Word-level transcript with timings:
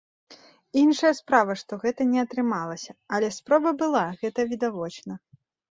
Іншая 0.83 1.11
справа, 1.19 1.57
што 1.63 1.79
гэта 1.85 2.01
не 2.15 2.19
атрымалася, 2.25 2.91
але 3.19 3.27
спроба 3.39 3.69
была, 3.85 4.05
гэта 4.25 4.49
відавочна. 4.57 5.13